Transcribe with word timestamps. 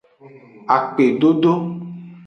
Akpedodo. 0.75 1.53